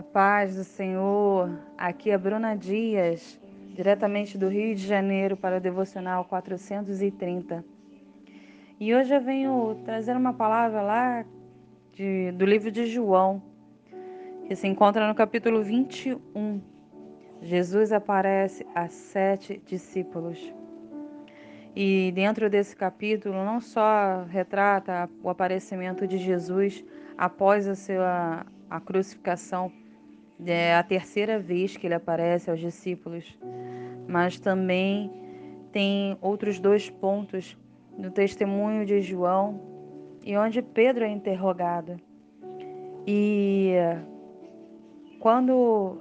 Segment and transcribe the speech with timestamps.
[0.00, 3.38] A paz do Senhor, aqui é Bruna Dias,
[3.74, 7.62] diretamente do Rio de Janeiro para o Devocional 430.
[8.80, 11.24] E hoje eu venho trazer uma palavra lá
[11.92, 13.42] de, do livro de João,
[14.46, 16.62] que se encontra no capítulo 21.
[17.42, 20.40] Jesus aparece a sete discípulos.
[21.76, 26.82] E dentro desse capítulo não só retrata o aparecimento de Jesus
[27.18, 29.72] após a sua a crucificação,
[30.46, 33.38] é a terceira vez que ele aparece aos discípulos,
[34.08, 35.10] mas também
[35.72, 37.56] tem outros dois pontos
[37.96, 39.60] no testemunho de João
[40.22, 42.00] e onde Pedro é interrogado.
[43.06, 43.74] E
[45.18, 45.98] quando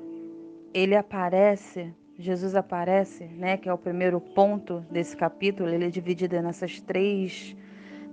[0.74, 6.42] ele aparece, Jesus aparece, né, que é o primeiro ponto desse capítulo, ele é dividido
[6.42, 7.56] nessas três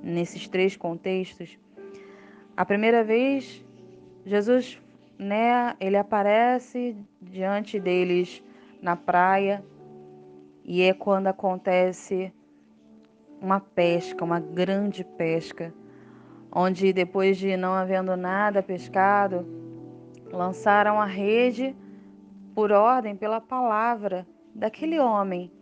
[0.03, 1.59] nesses três contextos.
[2.57, 3.65] A primeira vez
[4.25, 4.81] Jesus
[5.19, 8.43] né, ele aparece diante deles
[8.83, 9.65] na praia
[10.65, 12.33] e é quando acontece
[13.41, 15.73] uma pesca, uma grande pesca,
[16.51, 19.47] onde depois de não havendo nada pescado,
[20.33, 21.75] lançaram a rede
[22.55, 25.53] por ordem, pela palavra daquele homem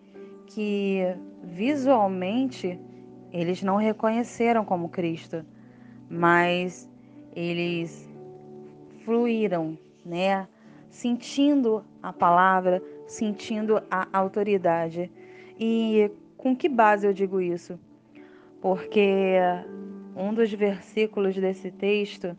[0.47, 1.03] que
[1.43, 2.81] visualmente
[3.33, 5.45] eles não reconheceram como Cristo,
[6.09, 6.89] mas
[7.35, 8.14] eles
[9.05, 10.49] fluíram, né?
[10.91, 15.11] Sentindo a palavra, sentindo a autoridade.
[15.59, 17.79] E com que base eu digo isso?
[18.61, 19.41] Porque
[20.17, 22.37] um dos versículos desse texto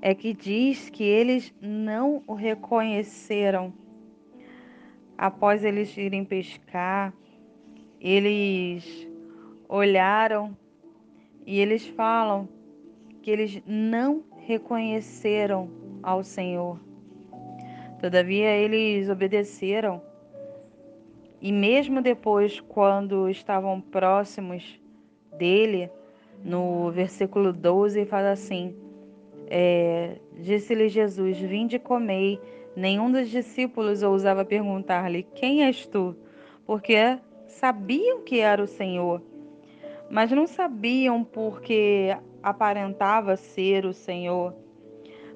[0.00, 3.72] é que diz que eles não o reconheceram.
[5.16, 7.14] Após eles irem pescar,
[8.00, 9.08] eles
[9.68, 10.56] olharam
[11.46, 12.48] e eles falam
[13.22, 15.70] que eles não reconheceram
[16.02, 16.78] ao Senhor.
[18.00, 20.02] Todavia eles obedeceram.
[21.40, 24.80] E mesmo depois, quando estavam próximos
[25.36, 25.90] dele,
[26.44, 28.76] no versículo 12, fala assim:
[29.48, 32.40] é, Disse-lhe Jesus: Vinde e comei.
[32.74, 36.16] Nenhum dos discípulos ousava perguntar-lhe: Quem és tu?
[36.64, 39.20] Porque sabiam que era o Senhor,
[40.10, 44.54] mas não sabiam porque aparentava ser o Senhor,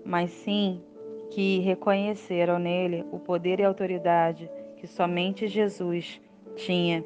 [0.05, 0.83] mas sim
[1.31, 6.21] que reconheceram nele o poder e autoridade que somente Jesus
[6.55, 7.05] tinha.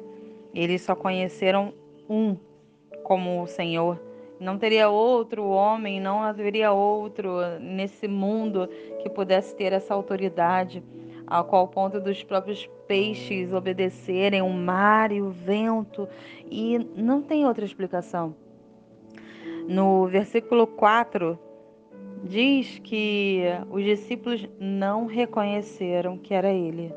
[0.53, 1.73] Eles só conheceram
[2.09, 2.35] um
[3.03, 3.99] como o Senhor.
[4.39, 8.67] Não teria outro homem, não haveria outro nesse mundo
[9.01, 10.83] que pudesse ter essa autoridade,
[11.27, 16.07] a qual ponto dos próprios peixes obedecerem o mar e o vento,
[16.49, 18.35] e não tem outra explicação.
[19.73, 21.39] No versículo 4,
[22.25, 26.93] diz que os discípulos não reconheceram que era ele.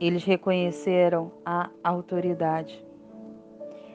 [0.00, 2.84] Eles reconheceram a autoridade.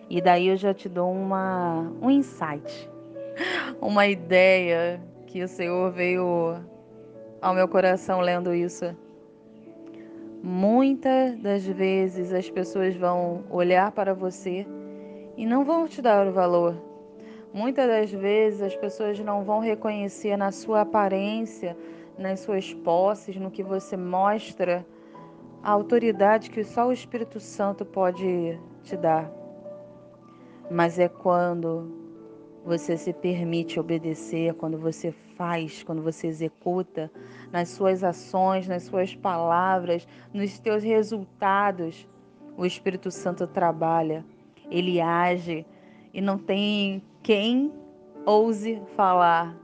[0.10, 2.90] E daí eu já te dou uma, um insight,
[3.82, 6.56] uma ideia que o Senhor veio
[7.42, 8.96] ao meu coração lendo isso.
[10.42, 14.66] Muitas das vezes as pessoas vão olhar para você
[15.38, 16.76] e não vão te dar o valor.
[17.54, 21.78] Muitas das vezes as pessoas não vão reconhecer na sua aparência,
[22.18, 24.86] nas suas posses, no que você mostra,
[25.64, 29.32] a autoridade que só o Espírito Santo pode te dar.
[30.70, 31.92] Mas é quando
[32.66, 37.12] você se permite obedecer, quando você faz, quando você executa,
[37.52, 42.08] nas suas ações, nas suas palavras, nos teus resultados,
[42.58, 44.26] o Espírito Santo trabalha
[44.70, 45.66] ele age
[46.14, 47.72] e não tem quem
[48.26, 49.56] ouse falar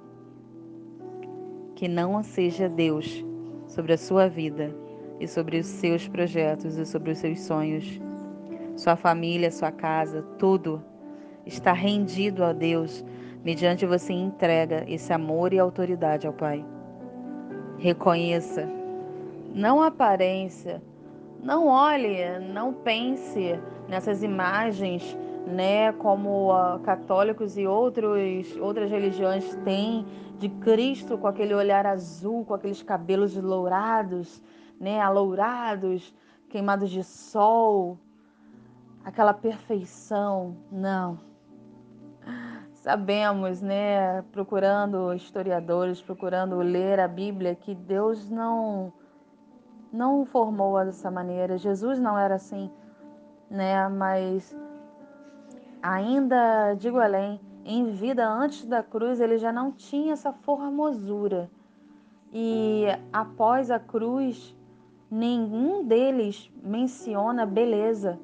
[1.75, 3.25] que não seja Deus
[3.67, 4.73] sobre a sua vida
[5.19, 7.99] e sobre os seus projetos e sobre os seus sonhos.
[8.75, 10.83] Sua família, sua casa, tudo
[11.45, 13.03] está rendido a Deus
[13.43, 16.63] mediante você entrega esse amor e autoridade ao Pai.
[17.77, 18.69] Reconheça,
[19.53, 20.81] não aparência,
[21.41, 30.05] não olhe, não pense nessas imagens, né, como uh, católicos e outros, outras religiões têm
[30.37, 34.41] de Cristo com aquele olhar azul, com aqueles cabelos lourados,
[34.79, 36.13] né, alourados,
[36.49, 37.97] queimados de sol,
[39.03, 40.57] aquela perfeição.
[40.71, 41.19] Não.
[42.73, 48.91] Sabemos, né, procurando historiadores, procurando ler a Bíblia, que Deus não
[49.91, 51.57] não formou dessa maneira.
[51.57, 52.71] Jesus não era assim,
[53.51, 53.87] né?
[53.89, 54.55] Mas
[55.83, 61.49] ainda digo além, em vida antes da cruz ele já não tinha essa formosura,
[62.33, 64.55] E após a cruz,
[65.11, 68.17] nenhum deles menciona beleza.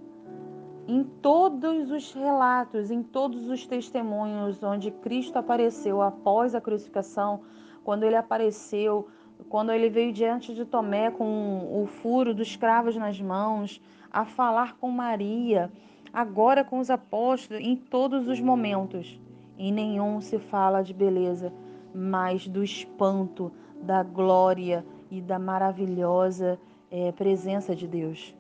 [0.87, 7.41] Em todos os relatos, em todos os testemunhos onde Cristo apareceu após a crucificação,
[7.83, 9.09] quando ele apareceu,
[9.49, 13.81] quando ele veio diante de Tomé com o furo dos cravos nas mãos,
[14.11, 15.71] a falar com Maria,
[16.11, 19.19] agora com os apóstolos, em todos os momentos.
[19.57, 21.51] Em nenhum se fala de beleza,
[21.93, 23.51] mas do espanto,
[23.81, 26.59] da glória e da maravilhosa
[26.91, 28.35] é, presença de Deus.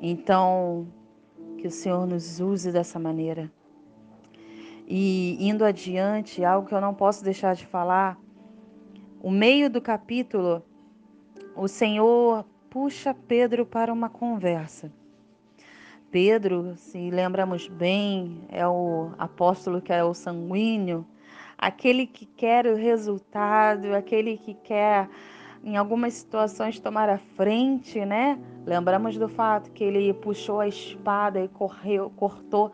[0.00, 0.86] Então,
[1.58, 3.50] que o Senhor nos use dessa maneira.
[4.86, 8.18] E indo adiante, algo que eu não posso deixar de falar,
[9.20, 10.62] o meio do capítulo,
[11.54, 14.92] o Senhor puxa Pedro para uma conversa.
[16.10, 21.06] Pedro, se lembramos bem, é o apóstolo que é o sanguíneo,
[21.56, 25.08] aquele que quer o resultado, aquele que quer
[25.62, 28.38] em algumas situações tomar a frente, né?
[28.64, 32.72] Lembramos do fato que ele puxou a espada e correu, cortou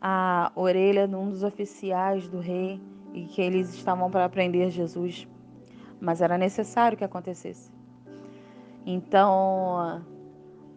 [0.00, 2.80] a orelha de um dos oficiais do rei
[3.12, 5.26] e que eles estavam para prender Jesus.
[6.00, 7.77] Mas era necessário que acontecesse.
[8.90, 10.02] Então,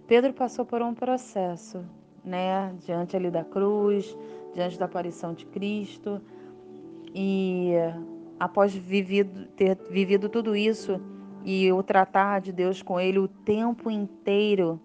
[0.05, 1.81] Pedro passou por um processo,
[2.25, 4.17] né, diante ali da cruz,
[4.53, 6.21] diante da aparição de Cristo,
[7.15, 7.71] e
[8.37, 10.99] após vivido, ter vivido tudo isso
[11.45, 14.77] e o tratar de Deus com ele o tempo inteiro,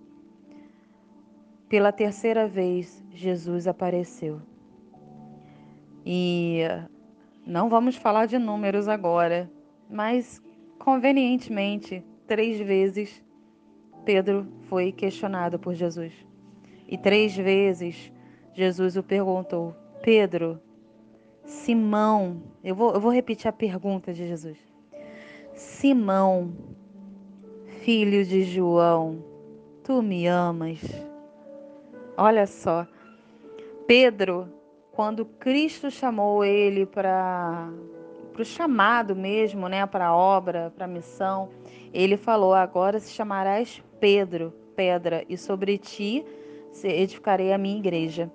[1.69, 4.41] pela terceira vez Jesus apareceu.
[6.05, 6.61] E
[7.45, 9.51] não vamos falar de números agora,
[9.91, 10.41] mas
[10.79, 13.23] convenientemente, três vezes
[14.05, 16.13] Pedro foi questionado por Jesus.
[16.89, 18.13] E três vezes
[18.55, 20.61] Jesus o perguntou: Pedro,
[21.45, 24.59] Simão, eu vou, eu vou repetir a pergunta de Jesus.
[25.55, 26.53] Simão,
[27.83, 29.25] filho de João,
[29.83, 30.81] tu me amas?
[32.17, 32.87] Olha só,
[33.87, 34.49] Pedro,
[34.93, 37.71] quando Cristo chamou ele para
[38.43, 41.49] o chamado mesmo, né, para a obra, para a missão,
[41.93, 46.25] ele falou: Agora se chamarás Pedro, pedra, e sobre ti
[46.85, 48.31] edificarei a minha igreja.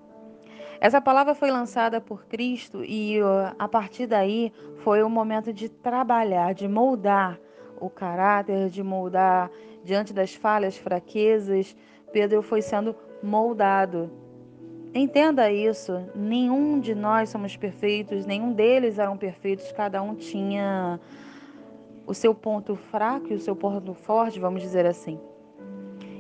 [0.79, 3.19] Essa palavra foi lançada por Cristo e
[3.59, 7.39] a partir daí foi o momento de trabalhar, de moldar
[7.79, 9.51] o caráter, de moldar
[9.83, 11.75] diante das falhas, fraquezas.
[12.11, 14.11] Pedro foi sendo moldado.
[14.93, 20.99] Entenda isso, nenhum de nós somos perfeitos, nenhum deles eram perfeitos, cada um tinha
[22.05, 25.17] o seu ponto fraco e o seu ponto forte, vamos dizer assim.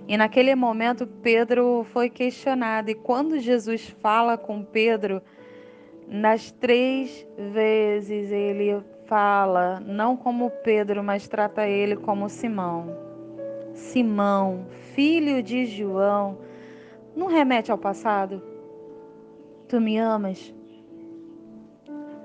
[0.07, 2.89] E naquele momento Pedro foi questionado.
[2.89, 5.21] E quando Jesus fala com Pedro,
[6.07, 12.95] nas três vezes ele fala, não como Pedro, mas trata ele como Simão.
[13.73, 16.37] Simão, filho de João,
[17.15, 18.50] não remete ao passado?
[19.71, 20.53] Tu me amas?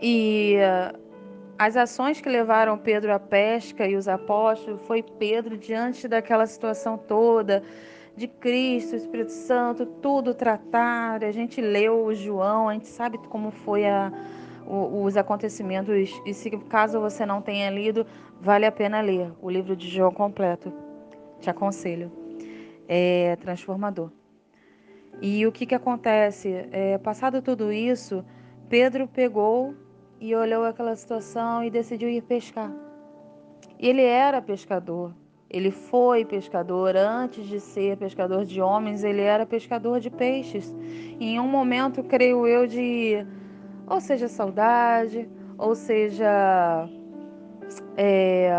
[0.03, 0.99] E uh,
[1.57, 6.99] as ações que levaram Pedro à pesca e os apóstolos foi Pedro diante daquela situação
[6.99, 7.63] toda
[8.17, 11.23] de Cristo, Espírito Santo, tudo tratar.
[11.23, 14.11] A gente leu o João, a gente sabe como foi a,
[14.67, 16.21] os acontecimentos.
[16.27, 18.05] E se caso você não tenha lido,
[18.41, 20.73] vale a pena ler o livro de João completo.
[21.39, 22.11] Te aconselho.
[22.89, 24.11] É transformador.
[25.21, 26.69] E o que, que acontece?
[26.71, 28.25] É, passado tudo isso,
[28.69, 29.75] Pedro pegou
[30.21, 32.73] e olhou aquela situação e decidiu ir pescar.
[33.79, 35.15] Ele era pescador,
[35.49, 40.75] ele foi pescador antes de ser pescador de homens, ele era pescador de peixes.
[41.21, 43.27] Em um momento, creio eu, de
[43.87, 46.89] ou seja saudade, ou seja
[47.97, 48.51] é,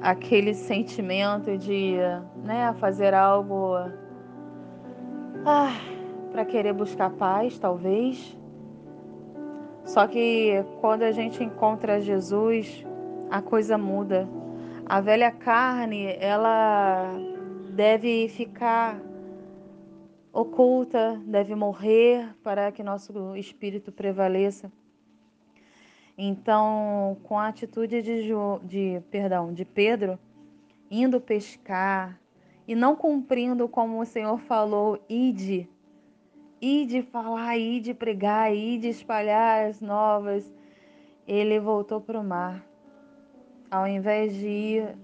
[0.00, 1.96] aquele sentimento de
[2.42, 3.76] né, fazer algo
[5.50, 5.72] ah,
[6.30, 8.36] para querer buscar paz, talvez.
[9.84, 12.84] Só que quando a gente encontra Jesus,
[13.30, 14.28] a coisa muda.
[14.84, 17.14] A velha carne, ela
[17.70, 19.00] deve ficar
[20.32, 24.70] oculta, deve morrer para que nosso espírito prevaleça.
[26.16, 28.28] Então, com a atitude de,
[28.64, 30.18] de, perdão, de Pedro,
[30.90, 32.20] indo pescar
[32.68, 35.66] e não cumprindo como o Senhor falou, ide,
[36.60, 40.54] e de falar, e de pregar, e de espalhar as novas,
[41.26, 42.62] ele voltou para o mar.
[43.70, 44.98] Ao invés de ir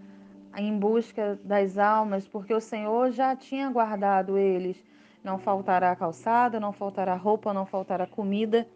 [0.56, 4.76] em busca das almas, porque o Senhor já tinha guardado eles.
[5.22, 8.68] Não faltará calçada, não faltará roupa, não faltará comida.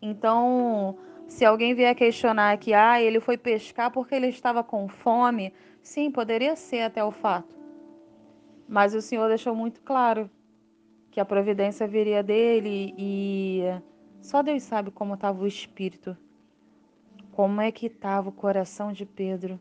[0.00, 0.96] Então,
[1.30, 6.10] Se alguém vier questionar que ah, ele foi pescar porque ele estava com fome, sim,
[6.10, 7.59] poderia ser até o fato.
[8.70, 10.30] Mas o Senhor deixou muito claro
[11.10, 13.62] que a providência viria dele e
[14.20, 16.16] só Deus sabe como estava o espírito.
[17.32, 19.60] Como é que estava o coração de Pedro?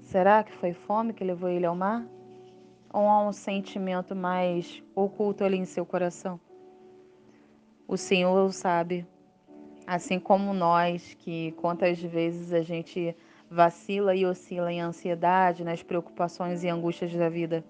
[0.00, 2.04] Será que foi fome que levou ele ao mar?
[2.92, 6.40] Ou há um sentimento mais oculto ali em seu coração?
[7.86, 9.06] O Senhor sabe,
[9.86, 13.14] assim como nós, que quantas vezes a gente
[13.52, 17.62] vacila e oscila em ansiedade, nas preocupações e angústias da vida.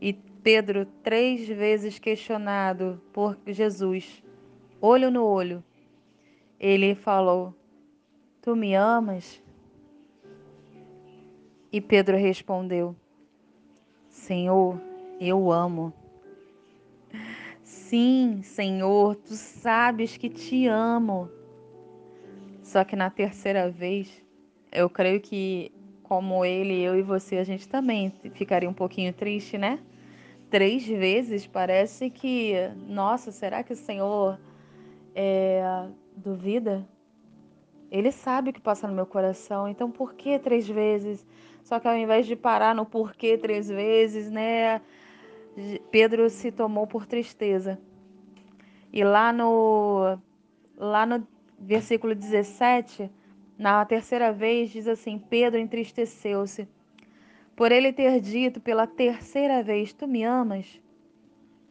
[0.00, 4.22] E Pedro, três vezes questionado por Jesus,
[4.80, 5.64] olho no olho,
[6.60, 7.52] ele falou:
[8.40, 9.42] Tu me amas?
[11.72, 12.94] E Pedro respondeu:
[14.08, 14.80] Senhor,
[15.20, 15.92] eu amo.
[17.64, 21.28] Sim, Senhor, tu sabes que te amo.
[22.62, 24.22] Só que na terceira vez,
[24.72, 25.72] eu creio que,
[26.02, 29.78] como ele, eu e você, a gente também ficaria um pouquinho triste, né?
[30.50, 32.54] Três vezes parece que,
[32.86, 34.38] nossa, será que o Senhor
[35.14, 36.86] é, duvida?
[37.90, 41.26] Ele sabe o que passa no meu coração, então por que três vezes?
[41.62, 44.80] Só que ao invés de parar no porquê três vezes, né?
[45.90, 47.78] Pedro se tomou por tristeza.
[48.92, 50.18] E lá no
[50.76, 51.26] lá no
[51.58, 53.10] versículo 17,
[53.58, 56.68] na terceira vez diz assim: Pedro entristeceu-se
[57.56, 60.80] por ele ter dito pela terceira vez: Tu me amas?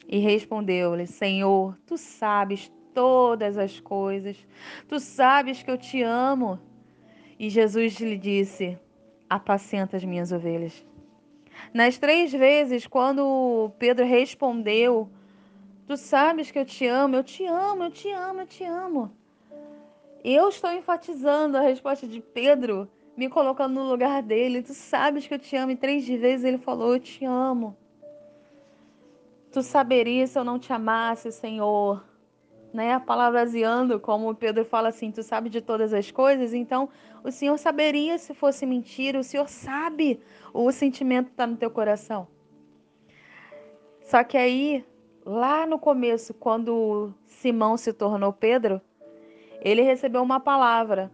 [0.08, 4.46] E respondeu-lhe: Senhor, tu sabes todas as coisas,
[4.88, 6.60] tu sabes que eu te amo.
[7.40, 8.78] E Jesus lhe disse:
[9.30, 10.86] apacenta as minhas ovelhas.
[11.74, 15.10] Nas três vezes, quando Pedro respondeu,
[15.88, 19.10] Tu sabes que eu te amo, eu te amo, eu te amo, eu te amo.
[20.24, 24.64] Eu estou enfatizando a resposta de Pedro, me colocando no lugar dele.
[24.64, 25.72] Tu sabes que eu te amo.
[25.72, 27.76] E três vezes ele falou: Eu te amo.
[29.52, 32.04] Tu saberias se eu não te amasse, Senhor
[32.74, 36.90] né, parafraseando, como Pedro fala assim, tu sabe de todas as coisas, então
[37.24, 40.20] o Senhor saberia se fosse mentira, o Senhor sabe
[40.54, 42.28] o sentimento está no teu coração.
[44.06, 44.86] Só que aí,
[45.26, 48.82] lá no começo, quando Simão se tornou Pedro,
[49.68, 51.12] ele recebeu uma palavra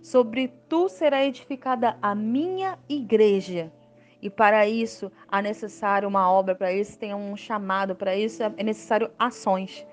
[0.00, 3.72] sobre tu será edificada a minha igreja.
[4.20, 8.62] E para isso há necessário uma obra, para isso tem um chamado, para isso é
[8.62, 9.86] necessário ações.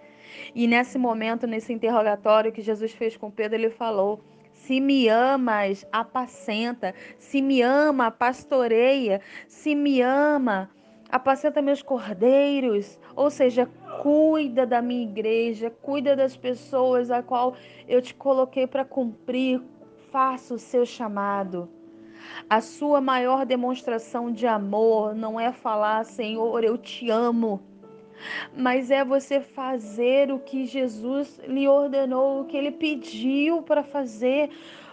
[0.53, 5.85] E nesse momento, nesse interrogatório que Jesus fez com Pedro, ele falou: Se me amas,
[5.91, 6.93] apacenta.
[7.17, 9.19] Se me ama, pastoreia.
[9.47, 10.69] Se me ama,
[11.09, 12.99] apacenta meus cordeiros.
[13.15, 13.67] Ou seja,
[14.01, 17.55] cuida da minha igreja, cuida das pessoas a qual
[17.87, 19.61] eu te coloquei para cumprir.
[20.11, 21.69] Faça o seu chamado.
[22.49, 27.61] A sua maior demonstração de amor não é falar, Senhor, eu te amo
[28.55, 34.49] mas é você fazer o que Jesus lhe ordenou, o que ele pediu para fazer,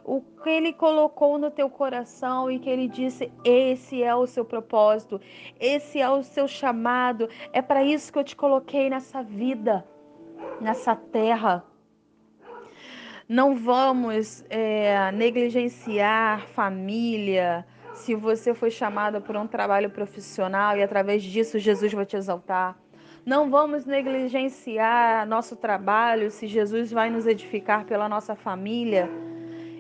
[0.06, 4.44] o que ele colocou no teu coração e que ele disse: esse é o seu
[4.44, 5.20] propósito,
[5.58, 9.84] esse é o seu chamado, é para isso que eu te coloquei nessa vida,
[10.60, 11.64] nessa terra.
[13.28, 17.66] Não vamos é, negligenciar família.
[17.92, 22.78] Se você foi chamado por um trabalho profissional e através disso Jesus vai te exaltar.
[23.25, 29.10] Não vamos negligenciar nosso trabalho se Jesus vai nos edificar pela nossa família.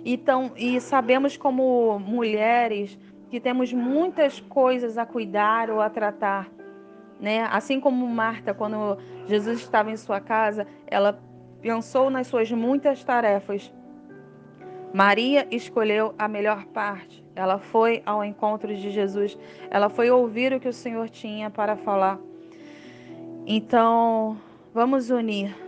[0.08, 2.96] Então, e sabemos como mulheres
[3.28, 6.48] que temos muitas coisas a cuidar ou a tratar,
[7.20, 7.42] né?
[7.50, 11.20] Assim como Marta, quando Jesus estava em sua casa, ela
[11.60, 13.74] pensou nas suas muitas tarefas.
[14.94, 17.24] Maria escolheu a melhor parte.
[17.34, 19.36] Ela foi ao encontro de Jesus.
[19.68, 22.20] Ela foi ouvir o que o Senhor tinha para falar.
[23.44, 24.36] Então,
[24.72, 25.65] vamos unir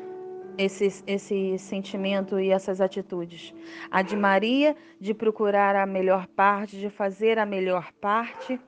[0.58, 3.54] esse, esse sentimento e essas atitudes.
[3.90, 8.60] A de Maria, de procurar a melhor parte, de fazer a melhor parte,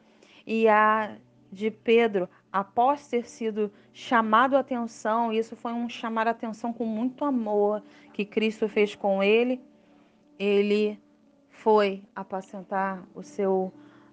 [0.47, 1.17] e a
[1.53, 6.85] de Pedro, após ter sido chamado a atenção, isso foi um chamar a atenção com
[6.85, 7.83] muito amor
[8.13, 9.61] que Cristo fez com ele,
[10.39, 10.99] ele
[11.49, 13.73] foi apacentar o seu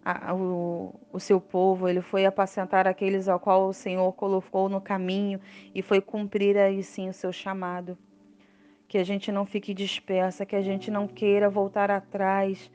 [0.10, 4.80] a, o, o seu povo, ele foi apacentar aqueles ao qual o Senhor colocou no
[4.80, 5.42] caminho
[5.76, 7.98] e foi cumprir aí sim o seu chamado.
[8.88, 12.72] Que a gente não fique dispersa, que a gente não queira voltar atrás,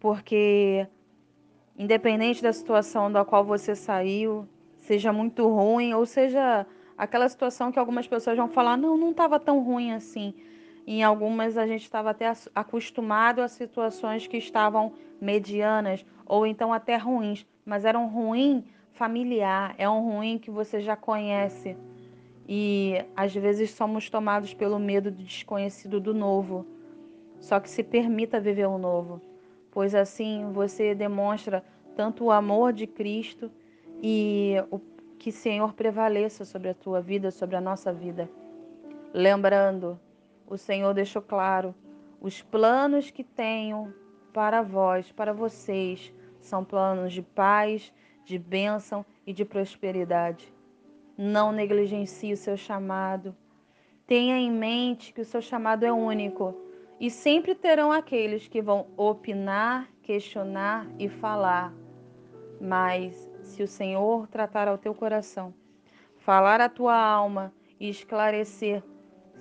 [0.00, 0.88] porque
[1.78, 4.48] independente da situação da qual você saiu,
[4.80, 6.66] seja muito ruim ou seja
[6.98, 10.34] aquela situação que algumas pessoas vão falar, não, não estava tão ruim assim.
[10.86, 16.96] Em algumas a gente estava até acostumado a situações que estavam medianas ou então até
[16.96, 21.76] ruins, mas era um ruim familiar, é um ruim que você já conhece.
[22.48, 26.66] E às vezes somos tomados pelo medo do desconhecido do novo.
[27.40, 29.20] Só que se permita viver o novo,
[29.70, 31.64] pois assim você demonstra
[31.96, 33.50] tanto o amor de Cristo
[34.02, 34.80] e o
[35.18, 38.28] que Senhor prevaleça sobre a tua vida, sobre a nossa vida.
[39.14, 39.98] Lembrando,
[40.52, 41.74] o Senhor deixou claro:
[42.20, 43.92] os planos que tenho
[44.34, 47.90] para vós, para vocês, são planos de paz,
[48.22, 50.52] de bênção e de prosperidade.
[51.16, 53.34] Não negligencie o seu chamado.
[54.06, 56.54] Tenha em mente que o seu chamado é único
[57.00, 61.72] e sempre terão aqueles que vão opinar, questionar e falar.
[62.60, 65.54] Mas se o Senhor tratar ao teu coração,
[66.18, 68.82] falar à tua alma e esclarecer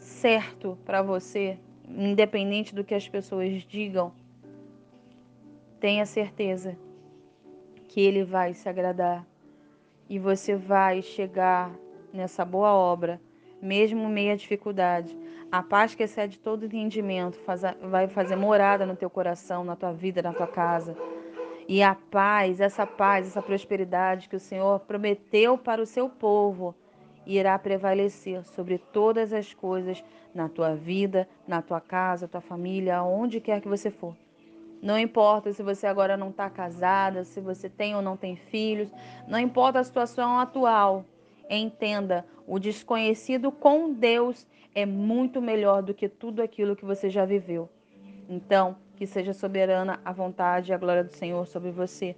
[0.01, 4.12] certo para você, independente do que as pessoas digam,
[5.79, 6.75] tenha certeza
[7.88, 9.25] que Ele vai se agradar
[10.10, 11.72] e você vai chegar
[12.12, 13.22] nessa boa obra,
[13.62, 15.17] mesmo meia dificuldade.
[15.51, 17.39] A paz que excede todo entendimento
[17.89, 20.98] vai fazer morada no teu coração, na tua vida, na tua casa.
[21.67, 26.75] E a paz, essa paz, essa prosperidade que o Senhor prometeu para o seu povo,
[27.25, 33.40] irá prevalecer sobre todas as coisas na tua vida, na tua casa, tua família, onde
[33.40, 34.16] quer que você for.
[34.82, 38.90] Não importa se você agora não está casada, se você tem ou não tem filhos,
[39.28, 41.06] não importa a situação atual.
[41.50, 47.25] Entenda, o desconhecido com Deus é muito melhor do que tudo aquilo que você já
[47.25, 47.70] viveu.
[48.28, 52.16] Então, que seja soberana a vontade e a glória do Senhor sobre você.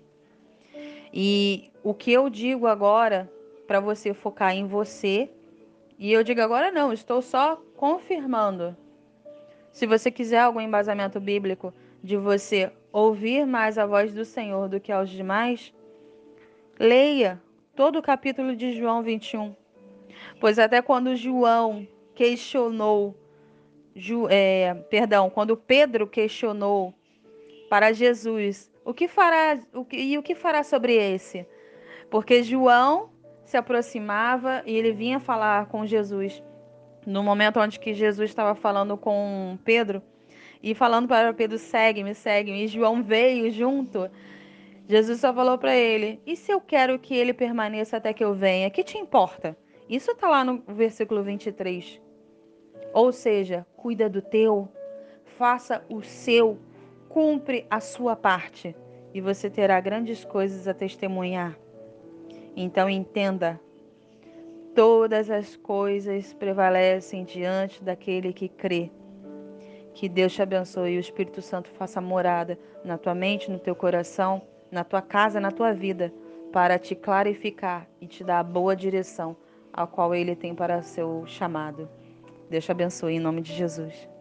[1.12, 3.29] E o que eu digo agora
[3.74, 5.27] para você focar em você,
[5.98, 8.77] e eu digo agora não, estou só confirmando.
[9.72, 14.80] Se você quiser algum embasamento bíblico de você ouvir mais a voz do Senhor do
[14.80, 15.74] que aos demais,
[16.79, 17.42] leia
[17.75, 19.55] todo o capítulo de João 21.
[20.40, 23.16] Pois até quando João questionou
[23.96, 26.94] Ju, é, perdão, quando Pedro questionou
[27.72, 31.48] para Jesus o que fará o que, e o que fará sobre esse,
[32.12, 33.12] porque João
[33.53, 36.42] se aproximava e ele vinha falar com Jesus
[37.05, 40.01] no momento onde que Jesus estava falando com Pedro
[40.63, 44.09] e falando para Pedro segue-me, segue-me, e João veio junto.
[44.89, 48.33] Jesus só falou para ele: E se eu quero que ele permaneça até que eu
[48.33, 48.72] venha?
[48.72, 49.55] Que te importa?
[49.87, 52.01] Isso está lá no versículo 23.
[52.92, 54.68] Ou seja, cuida do teu,
[55.37, 56.57] faça o seu,
[57.07, 58.75] cumpre a sua parte
[59.13, 61.55] e você terá grandes coisas a testemunhar.
[62.55, 63.59] Então entenda,
[64.75, 68.92] todas as coisas prevalecem diante daquele que crê.
[69.94, 73.75] Que Deus te abençoe e o Espírito Santo faça morada na tua mente, no teu
[73.75, 76.11] coração, na tua casa, na tua vida,
[76.51, 79.35] para te clarificar e te dar a boa direção
[79.72, 81.89] a qual ele tem para seu chamado.
[82.50, 84.12] Deus te abençoe em nome de Jesus.